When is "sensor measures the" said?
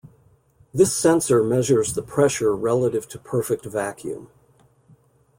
0.97-2.01